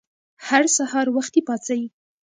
هر 0.47 0.63
سهار 0.75 1.07
وختي 1.15 1.41
پاڅئ! 1.47 1.81